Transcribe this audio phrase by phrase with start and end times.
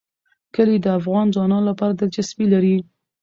[0.55, 2.75] کلي د افغان ځوانانو لپاره دلچسپي لري.